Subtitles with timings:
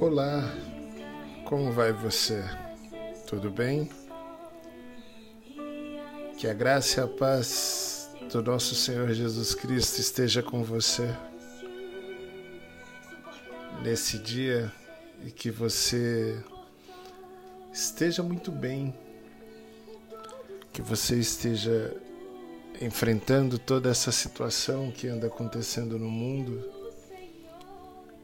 [0.00, 0.50] Olá,
[1.44, 2.42] como vai você?
[3.26, 3.90] Tudo bem?
[6.38, 11.14] Que a graça e a paz do nosso Senhor Jesus Cristo esteja com você
[13.82, 14.72] nesse dia
[15.22, 16.42] e que você
[17.70, 18.94] esteja muito bem,
[20.72, 21.94] que você esteja
[22.80, 26.66] enfrentando toda essa situação que anda acontecendo no mundo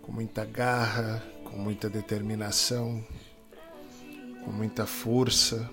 [0.00, 1.22] com muita garra,
[1.56, 3.02] com muita determinação,
[4.44, 5.70] com muita força,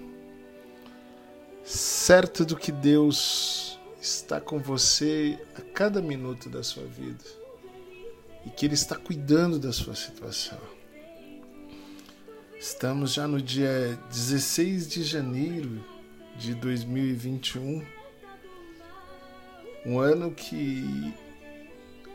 [1.61, 7.23] certo do que Deus está com você a cada minuto da sua vida
[8.45, 10.57] e que Ele está cuidando da sua situação.
[12.57, 15.83] Estamos já no dia 16 de janeiro
[16.37, 17.85] de 2021,
[19.85, 21.13] um ano que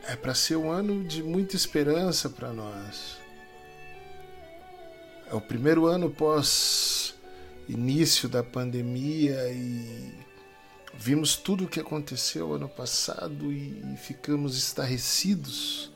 [0.07, 3.28] é para ser um ano de muita esperança para nós.
[5.31, 7.13] É o primeiro ano pós
[7.67, 10.11] início da pandemia e
[10.97, 15.91] vimos tudo o que aconteceu ano passado e ficamos estarrecidos.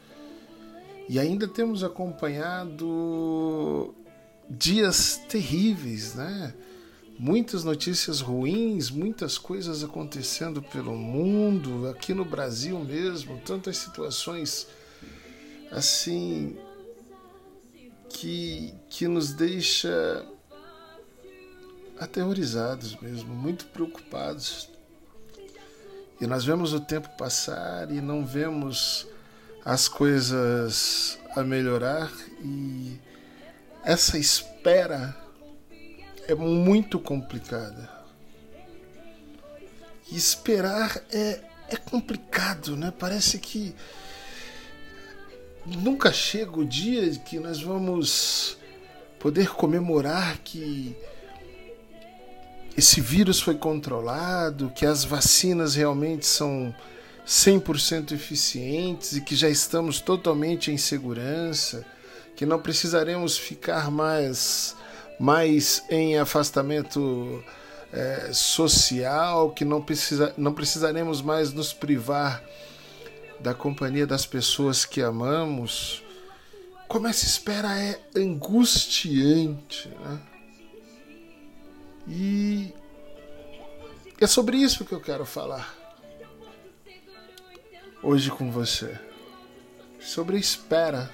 [1.09, 3.95] E ainda temos acompanhado
[4.47, 6.53] dias terríveis, né?
[7.17, 14.67] muitas notícias ruins, muitas coisas acontecendo pelo mundo, aqui no Brasil mesmo, tantas situações
[15.71, 16.55] assim
[18.13, 20.25] que, que nos deixa
[21.99, 24.69] aterrorizados mesmo, muito preocupados.
[26.21, 29.07] E nós vemos o tempo passar e não vemos
[29.65, 32.11] as coisas a melhorar
[32.41, 32.99] e
[33.83, 35.15] essa espera
[36.27, 37.89] é muito complicada.
[40.11, 42.93] E esperar é, é complicado, né?
[42.97, 43.75] Parece que
[45.65, 48.57] nunca chega o dia que nós vamos
[49.19, 50.95] poder comemorar que
[52.75, 56.73] esse vírus foi controlado, que as vacinas realmente são
[57.25, 61.85] 100% eficientes e que já estamos totalmente em segurança,
[62.35, 64.75] que não precisaremos ficar mais
[65.19, 67.43] mais em afastamento
[67.93, 72.43] é, social, que não, precisa, não precisaremos mais nos privar
[73.43, 76.01] da companhia das pessoas que amamos.
[76.87, 80.21] Como essa espera é angustiante, né?
[82.07, 82.73] E
[84.19, 85.75] é sobre isso que eu quero falar
[88.01, 88.97] hoje com você.
[89.99, 91.11] Sobre a espera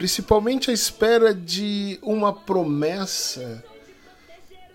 [0.00, 3.62] principalmente à espera de uma promessa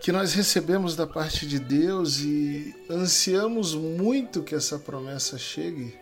[0.06, 5.98] que nós recebemos da parte de Deus e ansiamos muito que essa promessa chegue.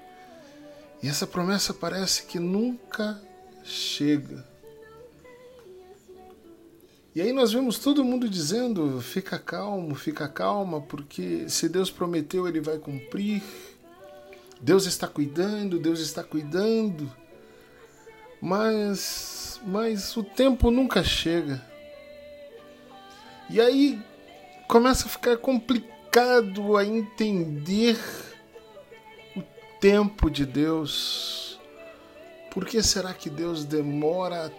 [1.02, 3.18] E essa promessa parece que nunca
[3.64, 4.46] chega.
[7.16, 12.46] E aí nós vemos todo mundo dizendo: fica calmo, fica calma, porque se Deus prometeu,
[12.46, 13.42] ele vai cumprir.
[14.60, 17.10] Deus está cuidando, Deus está cuidando
[18.42, 21.73] mas, mas o tempo nunca chega.
[23.54, 24.02] E aí
[24.68, 28.00] começa a ficar complicado a entender
[29.38, 29.44] o
[29.80, 31.60] tempo de Deus.
[32.50, 34.52] Por que será que Deus demora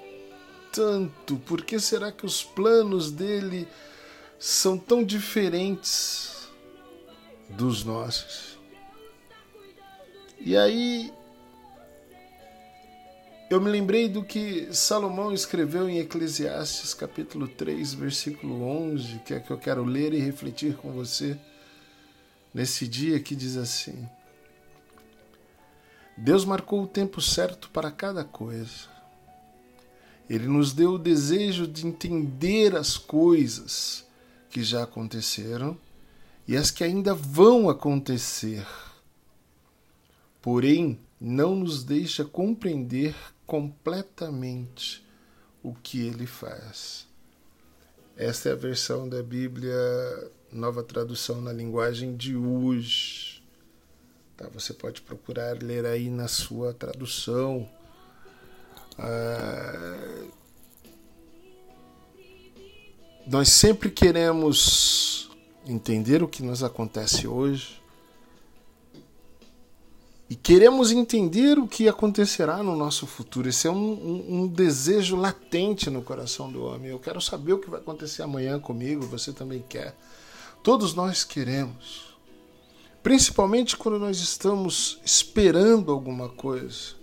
[0.73, 1.39] tanto?
[1.39, 3.67] Por que será que os planos dele
[4.39, 6.49] são tão diferentes
[7.49, 8.57] dos nossos?
[10.39, 11.13] E aí
[13.51, 19.41] eu me lembrei do que Salomão escreveu em Eclesiastes capítulo 3, versículo 11, que é
[19.41, 21.39] que eu quero ler e refletir com você
[22.53, 24.09] nesse dia que diz assim:
[26.17, 28.95] Deus marcou o tempo certo para cada coisa.
[30.29, 34.07] Ele nos deu o desejo de entender as coisas
[34.49, 35.77] que já aconteceram
[36.49, 38.67] e as que ainda vão acontecer.
[40.41, 43.15] Porém, não nos deixa compreender
[43.47, 45.05] completamente
[45.63, 47.07] o que ele faz.
[48.17, 49.75] Esta é a versão da Bíblia,
[50.53, 53.43] nova tradução na linguagem de hoje.
[54.37, 57.69] Tá, você pode procurar ler aí na sua tradução.
[58.99, 60.27] Ah,
[63.27, 65.31] nós sempre queremos
[65.67, 67.83] entender o que nos acontece hoje,
[70.29, 73.49] e queremos entender o que acontecerá no nosso futuro.
[73.49, 76.91] Esse é um, um, um, desejo latente no coração do homem.
[76.91, 79.95] Eu quero saber o que vai acontecer amanhã comigo, você também quer.
[80.63, 82.17] Todos nós queremos.
[83.03, 86.95] Principalmente quando nós estamos esperando alguma coisa.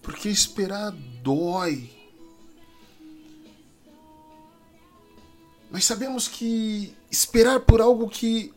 [0.00, 0.92] Porque esperar
[1.22, 1.90] dói.
[5.70, 8.54] Nós sabemos que esperar por algo que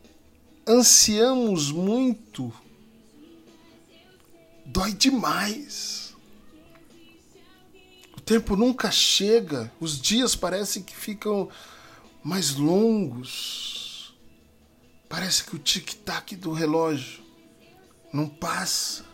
[0.66, 2.50] ansiamos muito
[4.64, 6.14] dói demais.
[8.16, 11.48] O tempo nunca chega, os dias parecem que ficam
[12.22, 14.14] mais longos.
[15.08, 17.22] Parece que o tic-tac do relógio
[18.12, 19.04] não passa.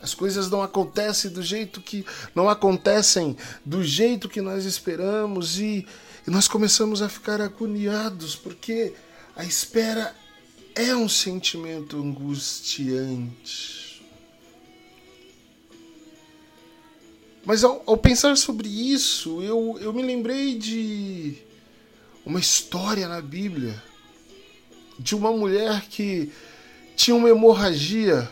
[0.00, 2.04] As coisas não acontecem do jeito que
[2.34, 5.86] não acontecem do jeito que nós esperamos e,
[6.26, 8.94] e nós começamos a ficar agoniados porque
[9.36, 10.12] a espera
[10.74, 13.81] é um sentimento angustiante.
[17.44, 21.34] Mas ao, ao, pensar sobre isso, eu, eu me lembrei de
[22.24, 23.82] uma história na Bíblia
[24.98, 26.30] de uma mulher que
[26.94, 28.30] tinha uma hemorragia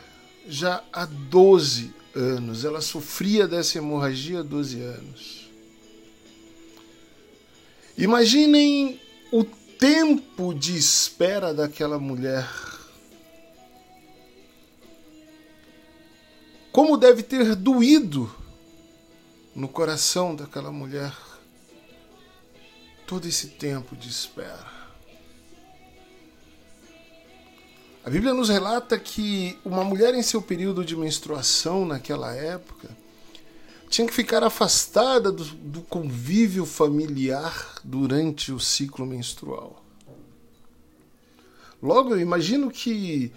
[0.48, 2.64] já há 12 anos.
[2.64, 5.50] Ela sofria dessa hemorragia há 12 anos.
[7.98, 9.00] Imaginem
[9.32, 12.48] o tempo de espera daquela mulher.
[16.70, 18.32] Como deve ter doído
[19.60, 21.14] no coração daquela mulher
[23.06, 24.66] todo esse tempo de espera.
[28.02, 32.88] A Bíblia nos relata que uma mulher em seu período de menstruação naquela época
[33.90, 39.84] tinha que ficar afastada do, do convívio familiar durante o ciclo menstrual.
[41.82, 43.30] Logo, eu imagino que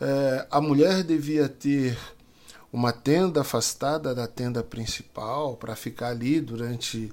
[0.00, 1.98] é, a mulher devia ter
[2.76, 7.10] uma tenda afastada da tenda principal para ficar ali durante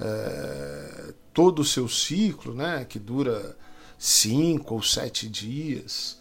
[0.00, 3.56] é, todo o seu ciclo, né, que dura
[3.96, 6.18] cinco ou sete dias.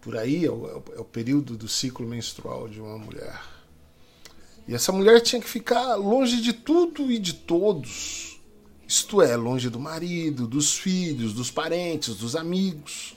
[0.00, 3.38] Por aí é o, é o período do ciclo menstrual de uma mulher.
[4.66, 8.40] E essa mulher tinha que ficar longe de tudo e de todos.
[8.88, 13.14] Isto é, longe do marido, dos filhos, dos parentes, dos amigos.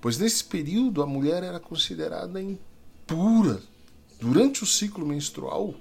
[0.00, 3.62] Pois nesse período a mulher era considerada impura.
[4.56, 5.74] Durante o ciclo menstrual,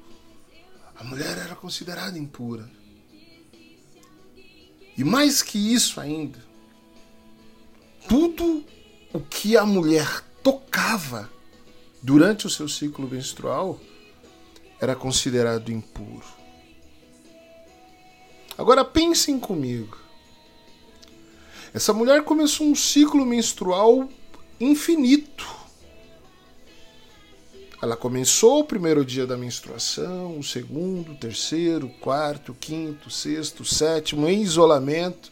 [0.98, 2.70] a mulher era considerada impura.
[4.98, 6.44] E mais que isso ainda,
[8.10, 8.66] tudo
[9.14, 11.32] o que a mulher tocava
[12.04, 13.80] durante o seu ciclo menstrual
[14.82, 16.28] era considerado impuro.
[18.58, 19.98] Agora pensem comigo.
[21.74, 24.10] Essa mulher começou um ciclo menstrual
[24.60, 25.55] infinito.
[27.86, 33.10] Ela começou o primeiro dia da menstruação, o segundo, o terceiro, o quarto, o quinto,
[33.10, 35.32] o sexto, o sétimo, em isolamento.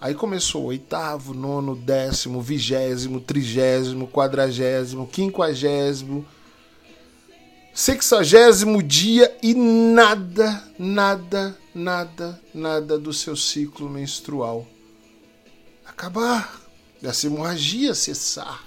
[0.00, 6.26] Aí começou o oitavo, nono, décimo, vigésimo, trigésimo, quadragésimo, quinquagésimo,
[7.72, 14.66] sexagésimo dia e nada, nada, nada, nada do seu ciclo menstrual
[15.86, 16.60] acabar,
[17.00, 18.64] dessa hemorragia cessar.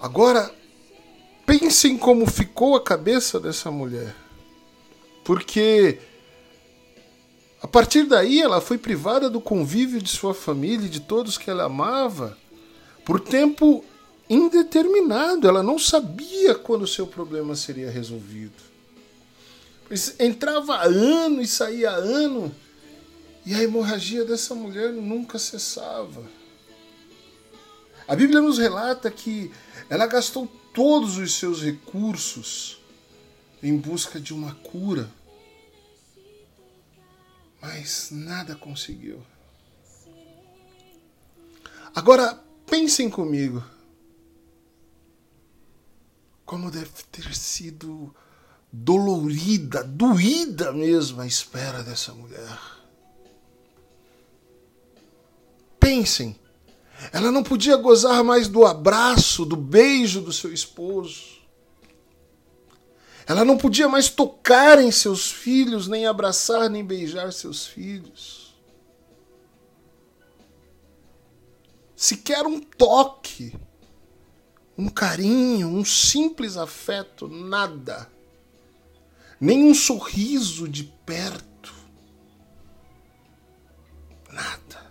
[0.00, 0.52] Agora,
[1.46, 4.14] pensem como ficou a cabeça dessa mulher.
[5.24, 5.98] Porque
[7.62, 11.50] a partir daí ela foi privada do convívio de sua família e de todos que
[11.50, 12.36] ela amava
[13.04, 13.84] por tempo
[14.28, 15.48] indeterminado.
[15.48, 18.54] Ela não sabia quando seu problema seria resolvido.
[20.18, 22.54] Entrava ano e saía ano
[23.44, 26.22] e a hemorragia dessa mulher nunca cessava.
[28.08, 29.52] A Bíblia nos relata que
[29.90, 32.80] ela gastou todos os seus recursos
[33.62, 35.10] em busca de uma cura,
[37.60, 39.24] mas nada conseguiu.
[41.94, 42.34] Agora,
[42.66, 43.64] pensem comigo.
[46.44, 48.14] Como deve ter sido
[48.70, 52.58] dolorida, doída mesmo a espera dessa mulher.
[55.80, 56.38] Pensem,
[57.12, 61.36] ela não podia gozar mais do abraço, do beijo do seu esposo.
[63.26, 68.54] Ela não podia mais tocar em seus filhos, nem abraçar, nem beijar seus filhos.
[71.96, 73.58] Sequer um toque,
[74.78, 78.10] um carinho, um simples afeto, nada.
[79.40, 81.74] Nem um sorriso de perto.
[84.30, 84.85] Nada.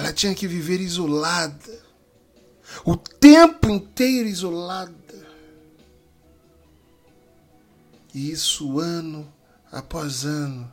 [0.00, 1.78] Ela tinha que viver isolada.
[2.86, 4.94] O tempo inteiro isolada
[8.14, 9.30] e isso ano
[9.70, 10.70] após ano.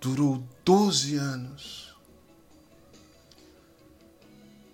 [0.00, 1.96] Durou 12 anos.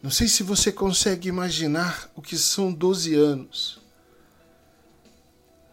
[0.03, 3.81] Não sei se você consegue imaginar o que são 12 anos.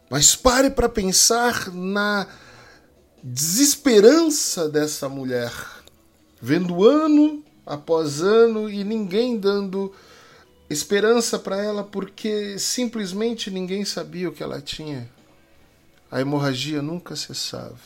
[0.09, 2.25] Mas pare para pensar na
[3.21, 5.51] desesperança dessa mulher,
[6.41, 9.93] vendo ano após ano e ninguém dando
[10.69, 15.09] esperança para ela porque simplesmente ninguém sabia o que ela tinha.
[16.11, 17.77] A hemorragia nunca cessava.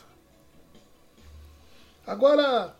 [2.06, 2.76] Agora,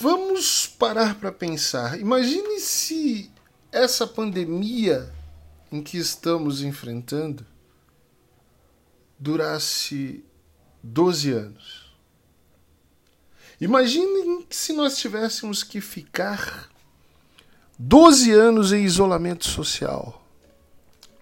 [0.00, 1.98] Vamos parar para pensar.
[1.98, 3.30] Imagine se
[3.70, 5.12] essa pandemia
[5.70, 7.46] em que estamos enfrentando
[9.18, 10.24] durasse
[10.82, 11.81] 12 anos.
[13.62, 16.68] Imagine se nós tivéssemos que ficar
[17.78, 20.20] 12 anos em isolamento social,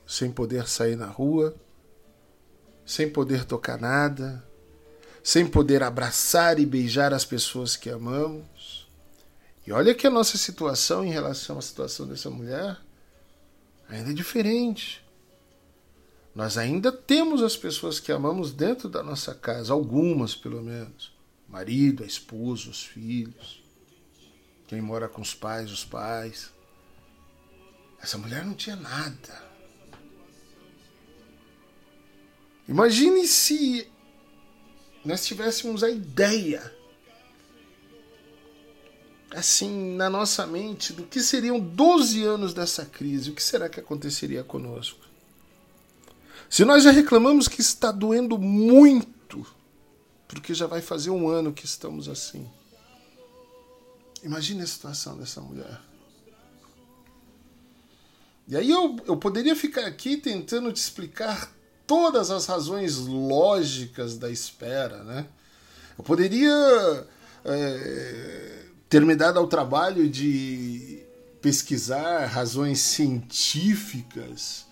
[0.06, 1.54] sem poder sair na rua,
[2.86, 4.42] sem poder tocar nada,
[5.22, 8.88] sem poder abraçar e beijar as pessoas que amamos.
[9.66, 12.78] E olha que a nossa situação em relação à situação dessa mulher
[13.86, 15.04] ainda é diferente.
[16.34, 21.19] Nós ainda temos as pessoas que amamos dentro da nossa casa, algumas pelo menos.
[21.50, 23.62] Marido, a esposa, os filhos.
[24.68, 26.50] Quem mora com os pais, os pais.
[28.00, 29.50] Essa mulher não tinha nada.
[32.68, 33.90] Imagine se
[35.04, 36.72] nós tivéssemos a ideia,
[39.32, 43.80] assim, na nossa mente, do que seriam 12 anos dessa crise, o que será que
[43.80, 45.04] aconteceria conosco?
[46.48, 49.44] Se nós já reclamamos que está doendo muito,
[50.30, 52.48] porque já vai fazer um ano que estamos assim.
[54.22, 55.80] Imagine a situação dessa mulher.
[58.46, 61.52] E aí eu, eu poderia ficar aqui tentando te explicar
[61.84, 65.26] todas as razões lógicas da espera, né?
[65.98, 67.08] Eu poderia
[67.44, 71.02] é, ter me dado ao trabalho de
[71.42, 74.64] pesquisar razões científicas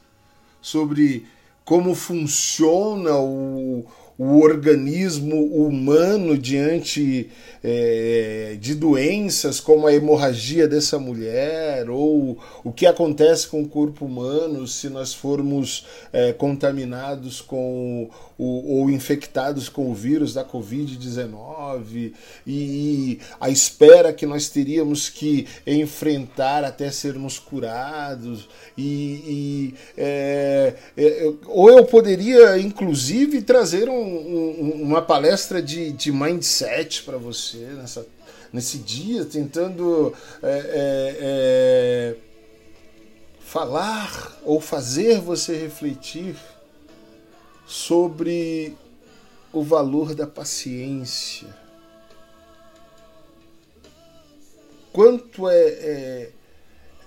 [0.63, 1.27] sobre
[1.65, 3.85] como funciona o,
[4.19, 7.31] o organismo humano diante
[7.63, 14.05] é, de doenças como a hemorragia dessa mulher, ou o que acontece com o corpo
[14.05, 22.13] humano se nós formos é, contaminados com o, ou infectados com o vírus da Covid-19,
[22.45, 31.33] e, a espera que nós teríamos que enfrentar até sermos curados, e, e é, é,
[31.47, 38.07] ou eu poderia inclusive trazer um um, uma palestra de, de mindset para você nessa,
[38.53, 42.17] nesse dia, tentando é, é, é,
[43.41, 46.37] falar ou fazer você refletir
[47.67, 48.77] sobre
[49.53, 51.49] o valor da paciência.
[54.93, 56.31] Quanto é, é,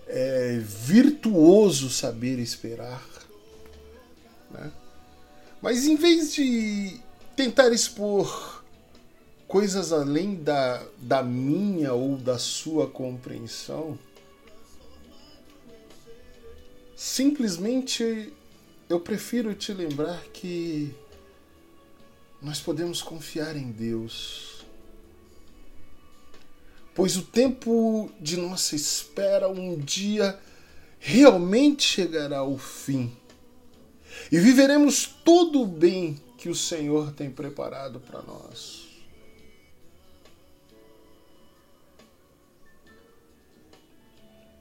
[0.07, 3.20] é virtuoso saber esperar.
[5.61, 6.99] Mas em vez de
[7.35, 8.63] tentar expor
[9.47, 13.99] coisas além da, da minha ou da sua compreensão,
[16.95, 18.33] simplesmente
[18.89, 20.95] eu prefiro te lembrar que
[22.41, 24.65] nós podemos confiar em Deus.
[26.95, 30.39] Pois o tempo de nossa espera um dia
[30.99, 33.15] realmente chegará ao fim
[34.29, 38.87] e viveremos todo o bem que o Senhor tem preparado para nós.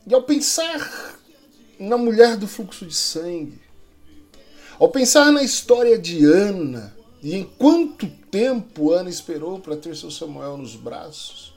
[0.07, 1.19] E ao pensar
[1.79, 3.61] na mulher do fluxo de sangue,
[4.79, 10.11] ao pensar na história de Ana e em quanto tempo Ana esperou para ter seu
[10.11, 11.55] Samuel nos braços,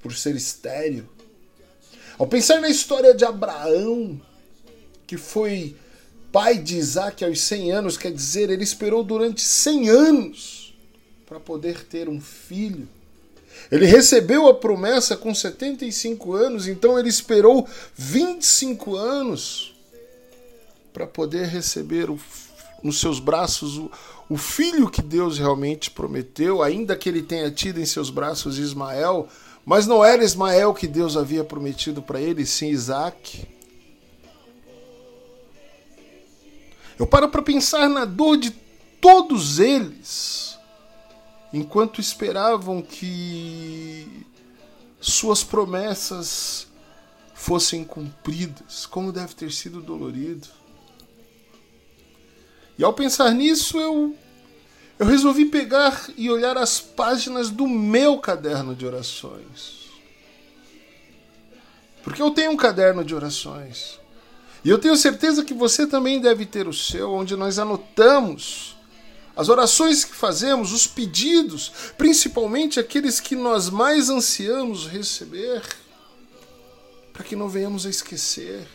[0.00, 1.08] por ser estéril,
[2.18, 4.20] ao pensar na história de Abraão,
[5.06, 5.76] que foi
[6.32, 10.74] pai de Isaac aos 100 anos, quer dizer, ele esperou durante 100 anos
[11.26, 12.88] para poder ter um filho.
[13.70, 19.74] Ele recebeu a promessa com 75 anos, então ele esperou 25 anos
[20.92, 22.18] para poder receber o,
[22.82, 23.90] nos seus braços o,
[24.28, 29.28] o filho que Deus realmente prometeu, ainda que ele tenha tido em seus braços Ismael,
[29.64, 33.46] mas não era Ismael que Deus havia prometido para ele, sim Isaac.
[36.98, 38.50] Eu paro para pensar na dor de
[39.00, 40.58] todos eles,
[41.52, 44.26] enquanto esperavam que
[45.00, 46.68] suas promessas
[47.34, 48.86] fossem cumpridas.
[48.86, 50.46] Como deve ter sido dolorido.
[52.78, 54.16] E ao pensar nisso, eu,
[54.98, 59.90] eu resolvi pegar e olhar as páginas do meu caderno de orações.
[62.02, 64.00] Porque eu tenho um caderno de orações.
[64.64, 68.76] E eu tenho certeza que você também deve ter o seu, onde nós anotamos
[69.34, 75.62] as orações que fazemos, os pedidos, principalmente aqueles que nós mais ansiamos receber,
[77.12, 78.68] para que não venhamos a esquecer.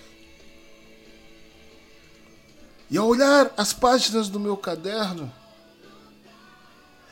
[2.89, 5.31] E ao olhar as páginas do meu caderno,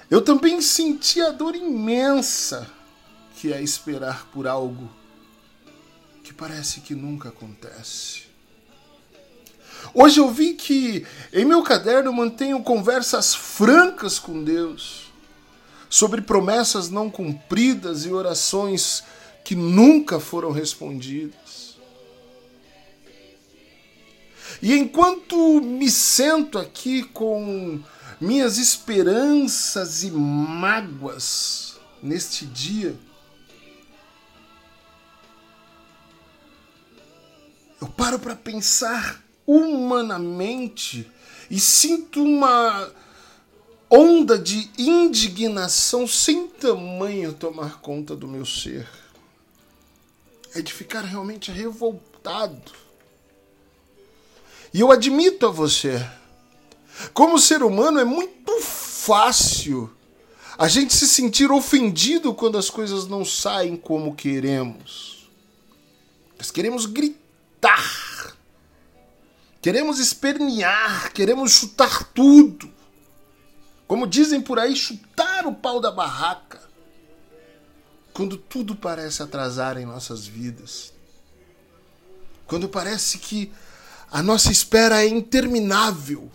[0.10, 2.70] eu também senti a dor imensa
[3.36, 4.90] que é esperar por algo
[6.24, 8.25] que parece que nunca acontece.
[9.94, 15.12] Hoje eu vi que em meu caderno mantenho conversas francas com Deus
[15.90, 19.04] sobre promessas não cumpridas e orações
[19.44, 21.78] que nunca foram respondidas.
[24.62, 27.80] E enquanto me sento aqui com
[28.20, 32.98] minhas esperanças e mágoas neste dia,
[37.82, 41.10] eu paro para pensar humanamente
[41.50, 42.92] e sinto uma
[43.90, 48.88] onda de indignação sem tamanho tomar conta do meu ser.
[50.54, 52.72] É de ficar realmente revoltado.
[54.74, 56.06] E eu admito a você,
[57.14, 59.96] como ser humano é muito fácil
[60.58, 65.30] a gente se sentir ofendido quando as coisas não saem como queremos.
[66.38, 68.36] Nós queremos gritar
[69.66, 72.72] Queremos espernear, queremos chutar tudo.
[73.88, 76.62] Como dizem por aí, chutar o pau da barraca.
[78.14, 80.94] Quando tudo parece atrasar em nossas vidas.
[82.46, 83.52] Quando parece que
[84.12, 86.32] a nossa espera é interminável.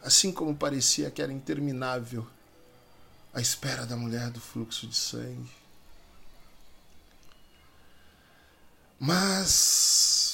[0.00, 2.24] Assim como parecia que era interminável
[3.34, 5.50] a espera da mulher do fluxo de sangue.
[9.00, 10.33] Mas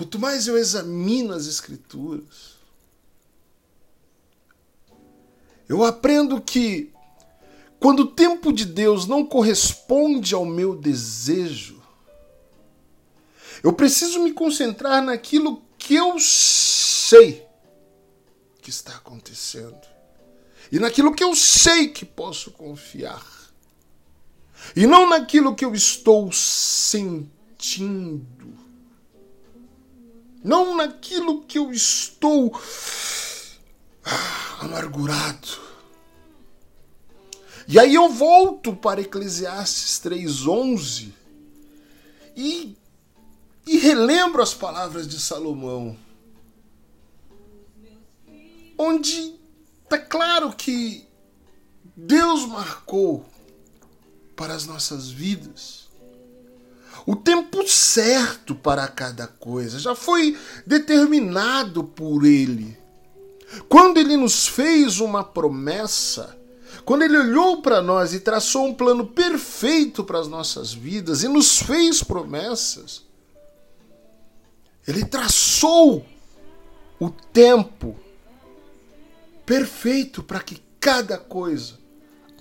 [0.00, 2.54] Quanto mais eu examino as Escrituras,
[5.68, 6.90] eu aprendo que
[7.78, 11.82] quando o tempo de Deus não corresponde ao meu desejo,
[13.62, 17.46] eu preciso me concentrar naquilo que eu sei
[18.62, 19.86] que está acontecendo
[20.72, 23.52] e naquilo que eu sei que posso confiar
[24.74, 27.30] e não naquilo que eu estou sentindo
[30.42, 32.58] não naquilo que eu estou
[34.60, 35.70] amargurado.
[37.68, 41.12] E aí eu volto para Eclesiastes 3:11
[42.36, 42.76] e
[43.66, 45.96] e relembro as palavras de Salomão,
[48.76, 49.38] onde
[49.84, 51.06] está claro que
[51.94, 53.24] Deus marcou
[54.34, 55.89] para as nossas vidas
[57.06, 60.36] o tempo certo para cada coisa, já foi
[60.66, 62.76] determinado por Ele.
[63.68, 66.36] Quando Ele nos fez uma promessa,
[66.84, 71.28] quando Ele olhou para nós e traçou um plano perfeito para as nossas vidas e
[71.28, 73.02] nos fez promessas,
[74.86, 76.04] Ele traçou
[76.98, 77.96] o tempo
[79.44, 81.78] perfeito para que cada coisa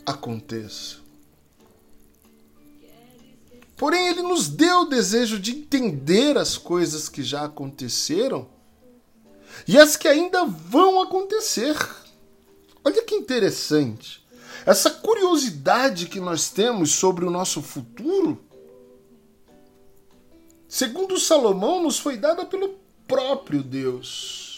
[0.05, 0.98] aconteça.
[3.79, 8.49] Porém, ele nos deu o desejo de entender as coisas que já aconteceram
[9.65, 11.77] e as que ainda vão acontecer.
[12.83, 14.21] Olha que interessante.
[14.65, 18.43] Essa curiosidade que nós temos sobre o nosso futuro,
[20.67, 22.75] segundo Salomão, nos foi dada pelo
[23.07, 24.48] próprio Deus.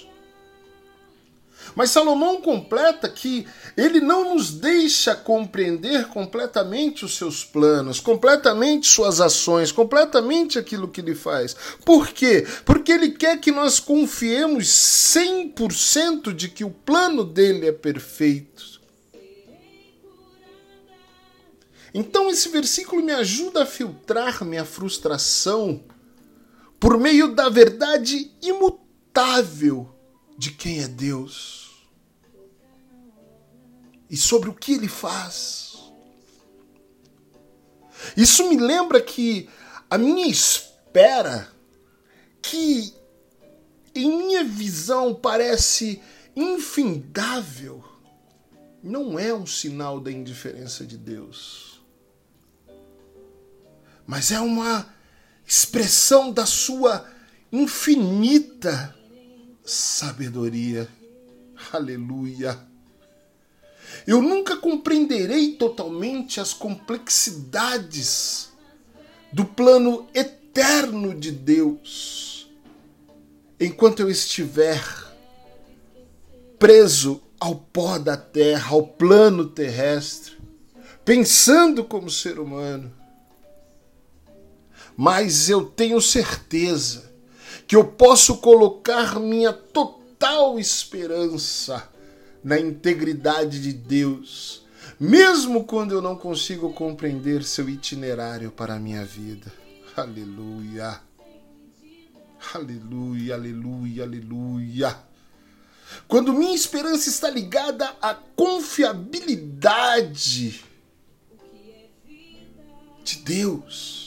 [1.76, 3.48] Mas Salomão completa que
[3.78, 11.02] ele não nos deixa compreender completamente os seus planos, completamente suas ações, completamente aquilo que
[11.02, 11.56] ele faz.
[11.86, 12.46] Por quê?
[12.66, 18.82] Porque ele quer que nós confiemos 100% de que o plano dele é perfeito.
[21.94, 25.84] Então esse versículo me ajuda a filtrar minha frustração
[26.80, 29.91] por meio da verdade imutável
[30.42, 31.70] de quem é Deus
[34.10, 35.78] e sobre o que ele faz.
[38.18, 39.48] Isso me lembra que
[39.88, 41.48] a minha espera,
[42.42, 42.92] que
[43.94, 46.02] em minha visão parece
[46.36, 47.84] infindável,
[48.82, 51.80] não é um sinal da indiferença de Deus,
[54.08, 54.92] mas é uma
[55.46, 57.08] expressão da sua
[57.52, 59.00] infinita
[59.64, 60.88] sabedoria.
[61.72, 62.60] Aleluia.
[64.08, 68.50] Eu nunca compreenderei totalmente as complexidades
[69.32, 72.50] do plano eterno de Deus,
[73.60, 74.84] enquanto eu estiver
[76.58, 80.38] preso ao pó da terra, ao plano terrestre,
[81.06, 82.92] pensando como ser humano.
[84.96, 87.11] Mas eu tenho certeza
[87.72, 91.90] que eu posso colocar minha total esperança
[92.44, 94.66] na integridade de Deus,
[95.00, 99.50] mesmo quando eu não consigo compreender seu itinerário para a minha vida.
[99.96, 101.00] Aleluia.
[102.54, 105.00] Aleluia, aleluia, aleluia.
[106.10, 110.62] Quando minha esperança está ligada à confiabilidade
[113.02, 114.01] de Deus,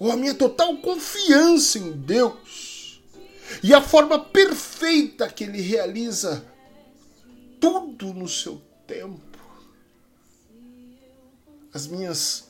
[0.00, 3.00] ou a minha total confiança em Deus,
[3.62, 6.44] e a forma perfeita que Ele realiza
[7.60, 9.38] tudo no seu tempo,
[11.72, 12.48] as minhas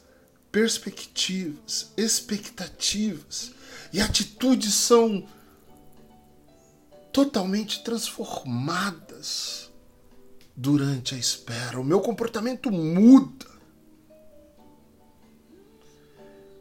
[0.52, 3.52] perspectivas, expectativas
[3.92, 5.26] e atitudes são
[7.12, 9.70] totalmente transformadas
[10.56, 11.80] durante a espera.
[11.80, 13.49] O meu comportamento muda.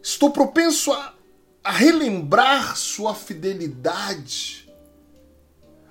[0.10, 1.13] Estou propenso a,
[1.63, 4.67] a relembrar sua fidelidade,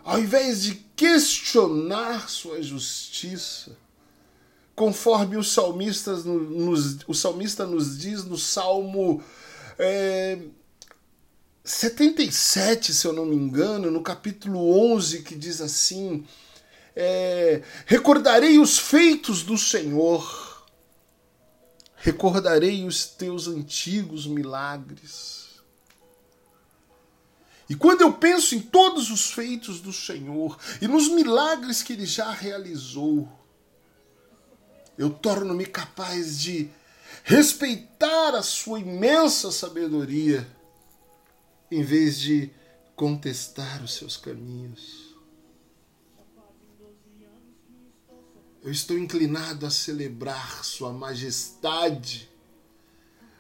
[0.03, 3.77] ao invés de questionar sua justiça,
[4.75, 9.23] conforme o salmista nos, o salmista nos diz no Salmo
[9.79, 10.41] é,
[11.63, 16.27] 77, se eu não me engano, no capítulo 11, que diz assim:
[16.97, 20.48] é, Recordarei os feitos do Senhor,
[21.99, 25.49] recordarei os teus antigos milagres.
[27.69, 32.07] E quando eu penso em todos os feitos do Senhor e nos milagres que ele
[32.07, 33.29] já realizou,
[34.97, 36.71] eu torno-me capaz de
[37.23, 40.49] respeitar a sua imensa sabedoria
[41.71, 42.51] em vez de
[42.97, 45.08] contestar os seus caminhos.
[48.69, 52.29] Eu estou inclinado a celebrar Sua Majestade,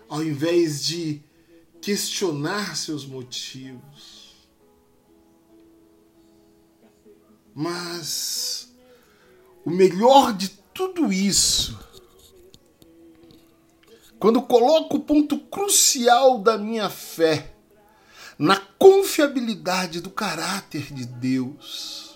[0.09, 1.21] ao invés de
[1.83, 4.35] questionar seus motivos.
[7.55, 8.73] Mas
[9.67, 11.79] o melhor de tudo isso,
[14.19, 17.55] quando coloco o ponto crucial da minha fé,
[18.39, 22.08] na confiabilidade do caráter de Deus.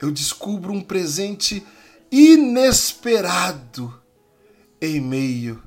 [0.00, 1.64] Eu descubro um presente
[2.10, 4.00] inesperado
[4.80, 5.62] em meio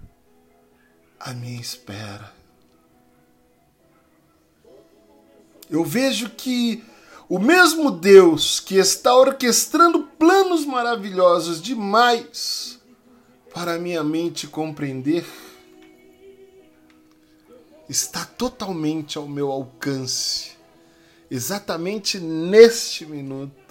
[1.19, 2.33] à minha espera.
[5.69, 6.83] Eu vejo que
[7.27, 12.79] o mesmo Deus que está orquestrando planos maravilhosos demais
[13.53, 15.25] para minha mente compreender
[17.89, 20.51] está totalmente ao meu alcance,
[21.29, 23.66] exatamente neste minuto,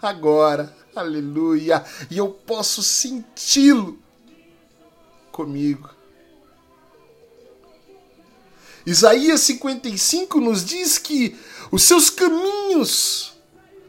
[0.00, 3.98] agora, aleluia, e eu posso senti-lo
[5.30, 5.90] comigo.
[8.86, 11.38] Isaías 55 nos diz que
[11.70, 13.34] os seus caminhos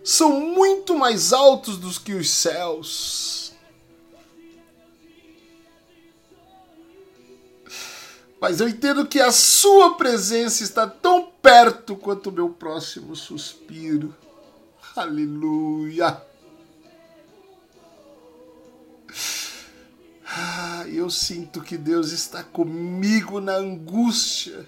[0.03, 3.39] são muito mais altos do que os céus
[8.39, 14.15] Mas eu entendo que a sua presença está tão perto quanto o meu próximo suspiro.
[14.95, 16.21] Aleluia.
[20.25, 24.67] Ah, eu sinto que Deus está comigo na angústia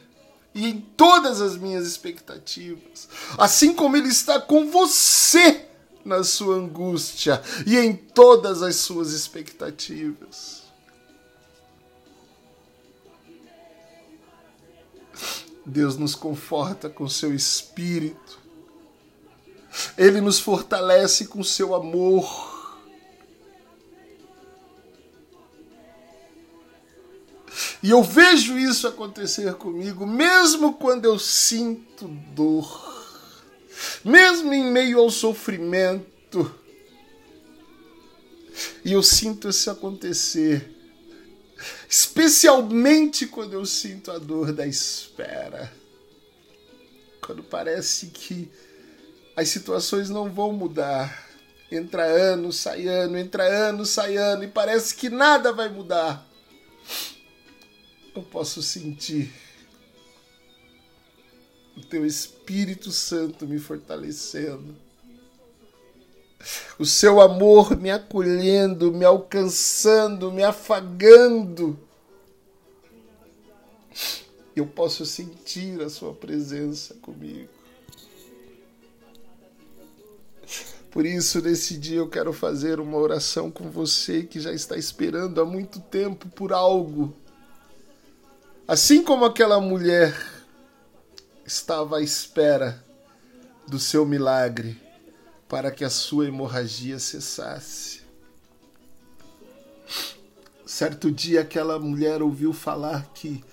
[0.53, 3.07] e em todas as minhas expectativas,
[3.37, 5.65] assim como Ele está com você
[6.03, 10.61] na sua angústia e em todas as suas expectativas.
[15.65, 18.39] Deus nos conforta com seu espírito.
[19.97, 22.49] Ele nos fortalece com seu amor.
[27.83, 33.17] E eu vejo isso acontecer comigo, mesmo quando eu sinto dor,
[34.05, 36.55] mesmo em meio ao sofrimento.
[38.85, 40.77] E eu sinto isso acontecer
[41.87, 45.71] especialmente quando eu sinto a dor da espera.
[47.21, 48.49] Quando parece que
[49.35, 51.29] as situações não vão mudar.
[51.71, 56.27] Entra ano, sai ano, entra ano, sai ano, e parece que nada vai mudar.
[58.13, 59.31] Eu posso sentir
[61.77, 64.75] o teu Espírito Santo me fortalecendo
[66.77, 71.79] o seu amor me acolhendo, me alcançando, me afagando.
[74.55, 77.49] Eu posso sentir a sua presença comigo.
[80.91, 85.39] Por isso, nesse dia, eu quero fazer uma oração com você que já está esperando
[85.39, 87.15] há muito tempo por algo.
[88.67, 90.13] Assim como aquela mulher
[91.45, 92.83] estava à espera
[93.65, 94.77] do seu milagre
[95.47, 98.01] para que a sua hemorragia cessasse.
[100.65, 103.43] Certo dia, aquela mulher ouviu falar que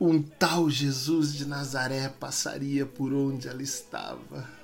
[0.00, 4.63] um tal Jesus de Nazaré passaria por onde ela estava.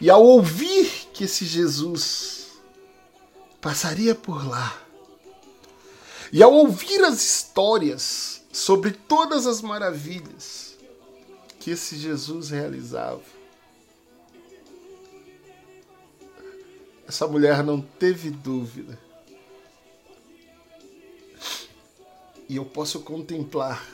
[0.00, 2.48] E ao ouvir que esse Jesus
[3.60, 4.80] passaria por lá,
[6.32, 10.76] e ao ouvir as histórias sobre todas as maravilhas
[11.58, 13.20] que esse Jesus realizava,
[17.06, 18.98] essa mulher não teve dúvida.
[22.48, 23.84] E eu posso contemplar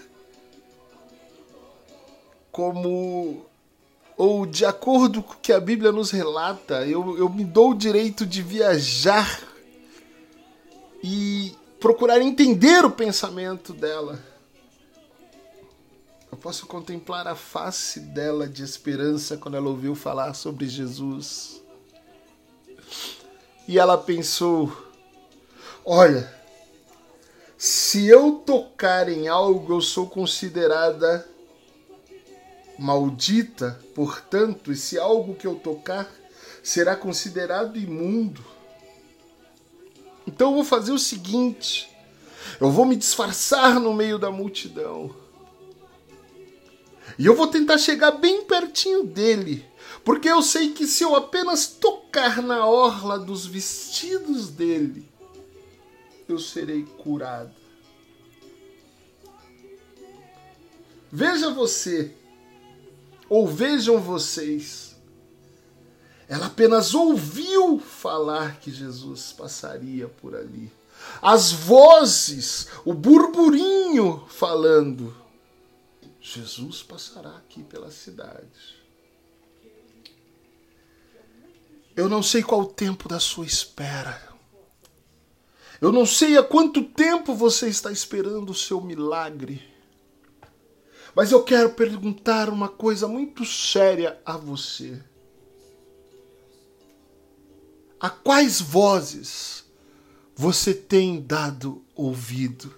[2.52, 3.44] como
[4.16, 7.76] ou de acordo com o que a Bíblia nos relata, eu, eu me dou o
[7.76, 9.42] direito de viajar
[11.02, 14.18] e procurar entender o pensamento dela.
[16.32, 21.62] Eu posso contemplar a face dela de esperança quando ela ouviu falar sobre Jesus.
[23.68, 24.74] E ela pensou:
[25.84, 26.32] olha,
[27.58, 31.26] se eu tocar em algo, eu sou considerada
[32.78, 36.10] maldita, portanto, e se algo que eu tocar
[36.62, 38.44] será considerado imundo.
[40.26, 41.88] Então eu vou fazer o seguinte:
[42.60, 45.14] eu vou me disfarçar no meio da multidão.
[47.18, 49.64] E eu vou tentar chegar bem pertinho dele,
[50.04, 55.08] porque eu sei que se eu apenas tocar na orla dos vestidos dele,
[56.28, 57.54] eu serei curado.
[61.10, 62.15] Veja você
[63.28, 64.96] ou vejam vocês,
[66.28, 70.72] ela apenas ouviu falar que Jesus passaria por ali.
[71.22, 75.14] As vozes, o burburinho falando:
[76.20, 78.76] Jesus passará aqui pela cidade.
[81.94, 84.20] Eu não sei qual o tempo da sua espera.
[85.80, 89.75] Eu não sei há quanto tempo você está esperando o seu milagre.
[91.16, 95.02] Mas eu quero perguntar uma coisa muito séria a você.
[97.98, 99.64] A quais vozes
[100.34, 102.74] você tem dado ouvido?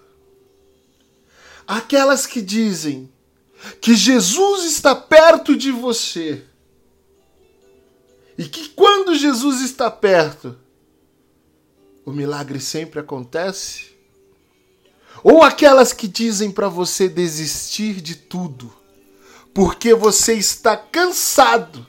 [1.66, 3.12] Aquelas que dizem
[3.80, 6.44] que Jesus está perto de você
[8.38, 10.56] e que quando Jesus está perto,
[12.06, 13.97] o milagre sempre acontece?
[15.22, 18.72] Ou aquelas que dizem para você desistir de tudo,
[19.52, 21.86] porque você está cansado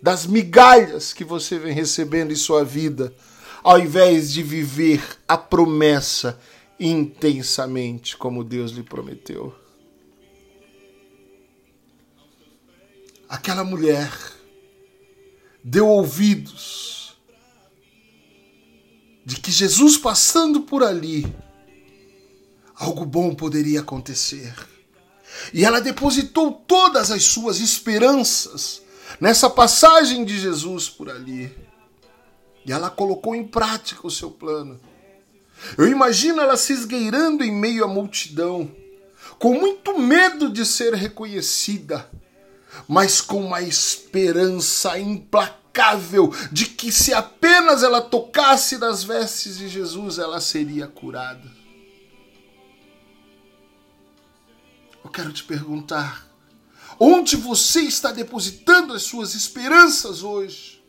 [0.00, 3.14] das migalhas que você vem recebendo em sua vida,
[3.62, 6.38] ao invés de viver a promessa
[6.78, 9.54] intensamente como Deus lhe prometeu.
[13.28, 14.12] Aquela mulher
[15.64, 17.16] deu ouvidos
[19.24, 21.26] de que Jesus passando por ali
[22.78, 24.54] algo bom poderia acontecer.
[25.52, 28.82] E ela depositou todas as suas esperanças
[29.20, 31.54] nessa passagem de Jesus por ali.
[32.64, 34.80] E ela colocou em prática o seu plano.
[35.78, 38.70] Eu imagino ela se esgueirando em meio à multidão,
[39.38, 42.10] com muito medo de ser reconhecida,
[42.86, 50.18] mas com uma esperança implacável de que se apenas ela tocasse nas vestes de Jesus,
[50.18, 51.55] ela seria curada.
[55.06, 56.26] Eu quero te perguntar:
[56.98, 60.82] onde você está depositando as suas esperanças hoje?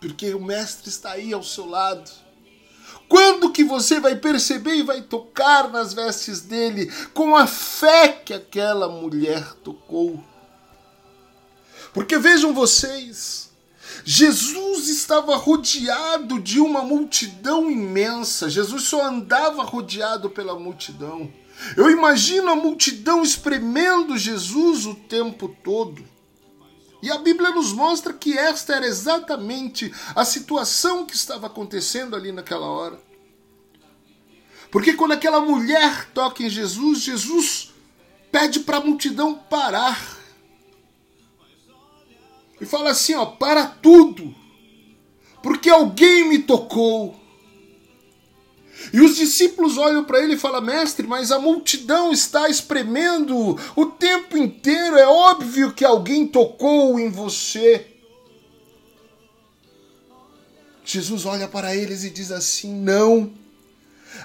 [0.00, 2.10] Porque o Mestre está aí ao seu lado.
[3.06, 8.32] Quando que você vai perceber e vai tocar nas vestes dele com a fé que
[8.32, 10.24] aquela mulher tocou?
[11.92, 13.50] Porque vejam vocês,
[14.02, 18.48] Jesus estava rodeado de uma multidão imensa.
[18.48, 21.30] Jesus só andava rodeado pela multidão.
[21.76, 26.04] Eu imagino a multidão espremendo Jesus o tempo todo.
[27.02, 32.32] E a Bíblia nos mostra que esta era exatamente a situação que estava acontecendo ali
[32.32, 33.00] naquela hora.
[34.70, 37.72] Porque quando aquela mulher toca em Jesus, Jesus
[38.32, 40.16] pede para a multidão parar.
[42.60, 44.34] E fala assim: ó, para tudo,
[45.42, 47.18] porque alguém me tocou.
[48.92, 53.86] E os discípulos olham para ele e falam: Mestre, mas a multidão está espremendo o
[53.86, 54.96] tempo inteiro.
[54.96, 57.86] É óbvio que alguém tocou em você.
[60.84, 63.32] Jesus olha para eles e diz assim: Não,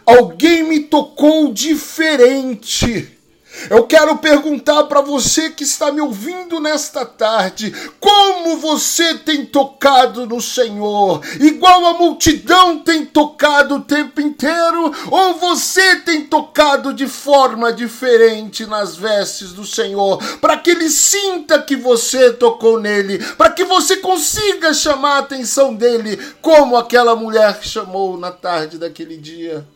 [0.05, 3.20] alguém me tocou diferente.
[3.69, 10.25] Eu quero perguntar para você que está me ouvindo nesta tarde: como você tem tocado
[10.25, 11.21] no Senhor?
[11.39, 14.93] Igual a multidão tem tocado o tempo inteiro?
[15.11, 20.17] Ou você tem tocado de forma diferente nas vestes do Senhor?
[20.39, 25.75] Para que ele sinta que você tocou nele, para que você consiga chamar a atenção
[25.75, 29.67] dele, como aquela mulher chamou na tarde daquele dia.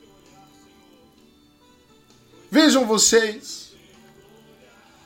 [2.49, 3.64] Vejam vocês.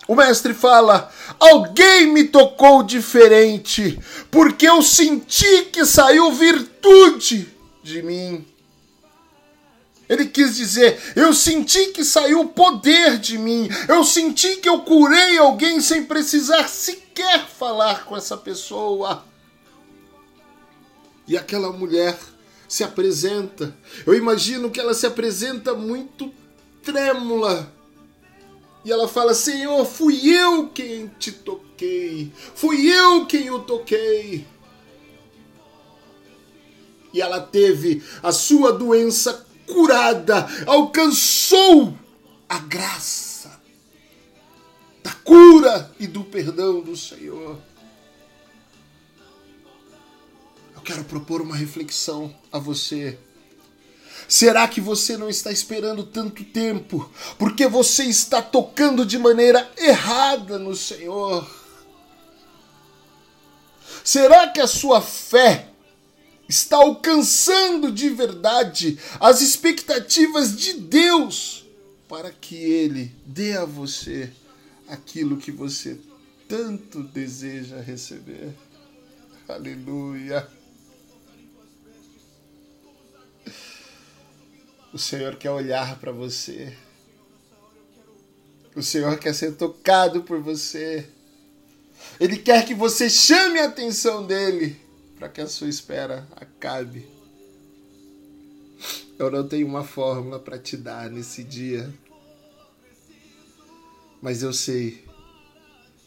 [0.09, 3.99] O mestre fala: Alguém me tocou diferente,
[4.31, 7.47] porque eu senti que saiu virtude
[7.83, 8.43] de mim.
[10.09, 13.69] Ele quis dizer: Eu senti que saiu poder de mim.
[13.87, 19.23] Eu senti que eu curei alguém sem precisar sequer falar com essa pessoa.
[21.27, 22.17] E aquela mulher
[22.67, 23.77] se apresenta.
[24.07, 26.33] Eu imagino que ela se apresenta muito
[26.81, 27.77] trêmula
[28.83, 34.47] e ela fala: Senhor, fui eu quem te toquei, fui eu quem o toquei.
[37.13, 41.97] E ela teve a sua doença curada, alcançou
[42.47, 43.59] a graça
[45.03, 47.59] da cura e do perdão do Senhor.
[50.75, 53.17] Eu quero propor uma reflexão a você
[54.29, 60.59] Será que você não está esperando tanto tempo porque você está tocando de maneira errada
[60.59, 61.49] no Senhor?
[64.03, 65.69] Será que a sua fé
[66.47, 71.65] está alcançando de verdade as expectativas de Deus
[72.07, 74.31] para que Ele dê a você
[74.87, 75.97] aquilo que você
[76.47, 78.53] tanto deseja receber?
[79.47, 80.58] Aleluia!
[84.91, 86.75] O Senhor quer olhar para você.
[88.75, 91.07] O Senhor quer ser tocado por você.
[92.19, 94.79] Ele quer que você chame a atenção dele
[95.17, 97.05] para que a sua espera acabe.
[99.17, 101.93] Eu não tenho uma fórmula para te dar nesse dia.
[104.21, 105.05] Mas eu sei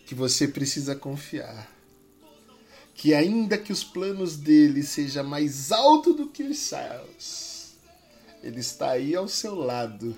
[0.06, 1.70] que você precisa confiar.
[2.94, 7.61] Que ainda que os planos dele sejam mais altos do que os céus,
[8.42, 10.16] ele está aí ao seu lado,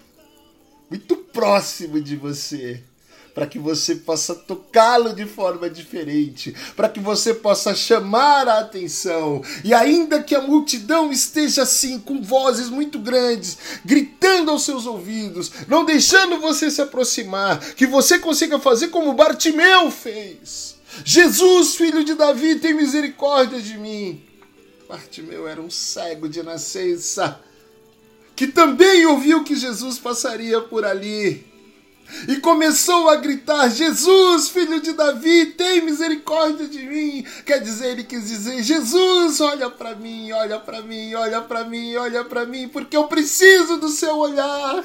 [0.89, 2.83] muito próximo de você,
[3.35, 9.43] para que você possa tocá-lo de forma diferente, para que você possa chamar a atenção.
[9.65, 15.51] E ainda que a multidão esteja assim, com vozes muito grandes, gritando aos seus ouvidos,
[15.67, 20.77] não deixando você se aproximar, que você consiga fazer como Bartimeu fez.
[21.05, 24.23] Jesus, filho de Davi, tem misericórdia de mim.
[24.89, 27.41] Bartimeu era um cego de nascença
[28.37, 31.55] que também ouviu que Jesus passaria por ali.
[32.29, 37.27] E começou a gritar: Jesus, filho de Davi, tem misericórdia de mim.
[37.47, 41.97] Quer dizer, ele quis dizer: Jesus, olha para mim, olha para mim, olha para mim,
[41.97, 44.85] olha para mim, porque eu preciso do seu olhar.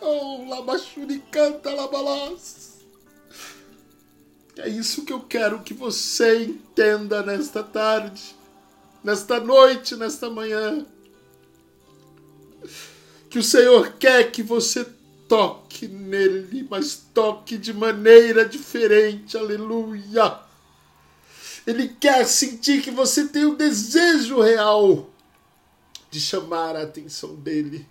[0.00, 2.74] Oh, Labachuri canta Labalás.
[4.58, 8.36] É isso que eu quero que você entenda nesta tarde,
[9.02, 10.86] nesta noite, nesta manhã
[13.34, 14.84] que o Senhor quer que você
[15.28, 19.36] toque nele, mas toque de maneira diferente.
[19.36, 20.38] Aleluia.
[21.66, 25.10] Ele quer sentir que você tem o desejo real
[26.12, 27.84] de chamar a atenção dele.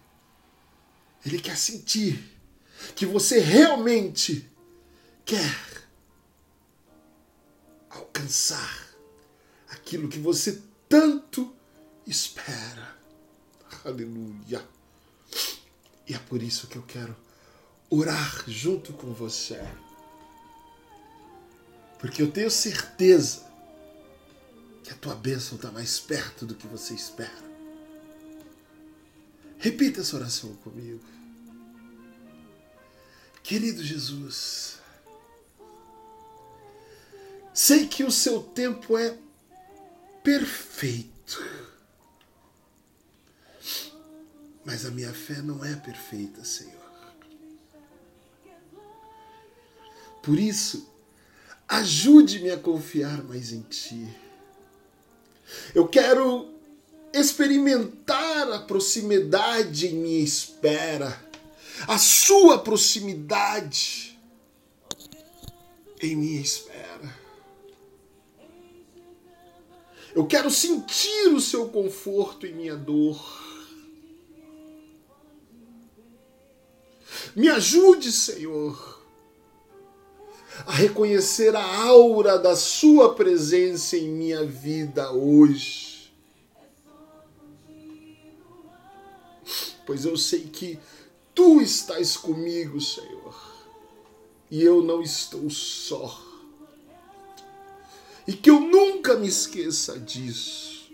[1.26, 2.24] Ele quer sentir
[2.96, 4.50] que você realmente
[5.26, 5.58] quer
[7.90, 8.96] alcançar
[9.68, 11.54] aquilo que você tanto
[12.08, 12.96] espera.
[13.84, 14.72] Aleluia.
[16.08, 17.16] E é por isso que eu quero
[17.90, 19.62] orar junto com você.
[22.00, 23.46] Porque eu tenho certeza
[24.84, 27.54] que a tua bênção está mais perto do que você espera.
[29.58, 31.02] Repita essa oração comigo.
[33.42, 34.80] Querido Jesus,
[37.54, 39.18] sei que o seu tempo é
[40.22, 41.42] perfeito
[44.66, 46.84] mas a minha fé não é perfeita, Senhor.
[50.22, 50.90] Por isso,
[51.68, 54.08] ajude-me a confiar mais em Ti.
[55.76, 56.50] Eu quero
[57.14, 61.24] experimentar a proximidade em minha espera,
[61.88, 64.18] a sua proximidade
[66.02, 67.24] em minha espera.
[70.16, 73.43] Eu quero sentir o seu conforto em minha dor.
[77.36, 79.02] Me ajude, Senhor,
[80.68, 86.14] a reconhecer a aura da Sua presença em minha vida hoje.
[89.86, 90.80] Pois eu sei que
[91.34, 93.36] Tu estás comigo, Senhor,
[94.52, 96.22] e eu não estou só.
[98.28, 100.92] E que eu nunca me esqueça disso.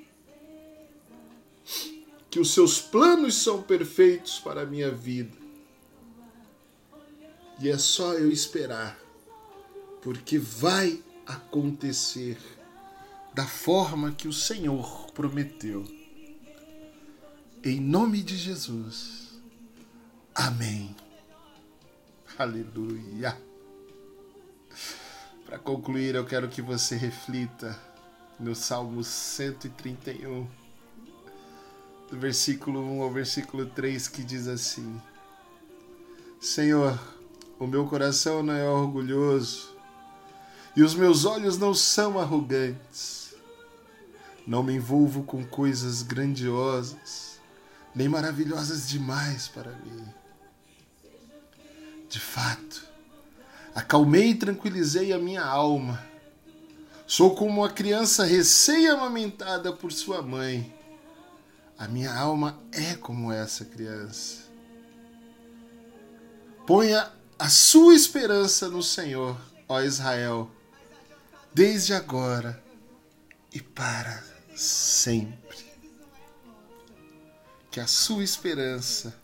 [2.30, 5.39] Que os seus planos são perfeitos para a minha vida
[7.60, 8.98] e é só eu esperar,
[10.02, 12.38] porque vai acontecer
[13.34, 15.86] da forma que o Senhor prometeu.
[17.64, 19.40] Em nome de Jesus.
[20.34, 20.96] Amém.
[22.38, 23.38] Aleluia.
[25.46, 27.78] Para concluir, eu quero que você reflita
[28.40, 30.48] no Salmo 131,
[32.10, 35.02] do versículo 1 ao versículo 3, que diz assim:
[36.40, 36.98] Senhor,
[37.60, 39.76] o meu coração não é orgulhoso
[40.76, 43.36] e os meus olhos não são arrogantes.
[44.48, 47.40] Não me envolvo com coisas grandiosas,
[47.94, 50.08] nem maravilhosas demais para mim.
[52.08, 52.84] De fato,
[53.76, 56.04] acalmei e tranquilizei a minha alma.
[57.06, 60.74] Sou como uma criança recém-amamentada por sua mãe.
[61.78, 64.44] A minha alma é como essa criança.
[66.66, 70.52] Ponha a sua esperança no Senhor, ó Israel,
[71.54, 72.62] desde agora
[73.54, 74.22] e para
[74.54, 75.58] sempre.
[77.72, 79.18] Que a sua esperança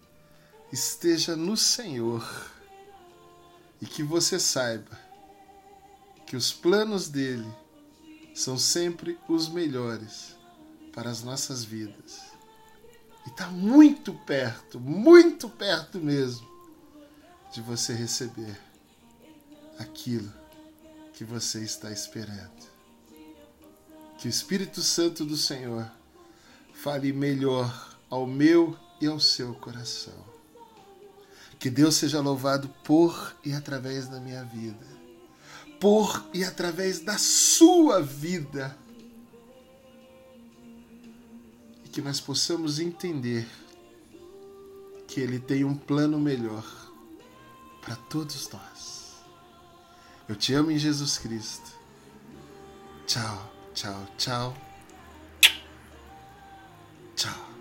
[0.71, 2.25] esteja no Senhor
[3.81, 4.97] e que você saiba
[6.25, 7.53] que os planos dele
[8.33, 10.35] são sempre os melhores
[10.93, 12.21] para as nossas vidas.
[13.25, 16.54] E está muito perto, muito perto mesmo
[17.55, 18.59] de você receber
[19.79, 20.29] aquilo
[21.13, 22.51] que você está esperando.
[24.17, 25.89] Que o Espírito Santo do Senhor
[26.73, 30.21] fale melhor ao meu e ao seu coração.
[31.57, 34.85] Que Deus seja louvado por e através da minha vida,
[35.79, 38.77] por e através da sua vida.
[41.85, 43.47] E que nós possamos entender
[45.07, 46.84] que Ele tem um plano melhor
[47.85, 49.13] para todos nós.
[50.27, 51.71] Eu te amo em Jesus Cristo.
[53.05, 54.57] Tchau, tchau, tchau.
[57.15, 57.54] Tchau.